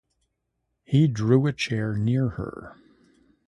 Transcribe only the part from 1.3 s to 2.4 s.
a chair near